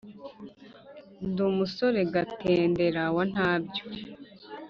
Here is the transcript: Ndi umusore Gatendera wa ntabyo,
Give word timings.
Ndi 1.29 1.41
umusore 1.49 1.99
Gatendera 2.13 3.03
wa 3.15 3.23
ntabyo, 3.31 3.83